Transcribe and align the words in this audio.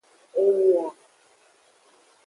Enyi 0.41 0.67
a. 0.85 0.87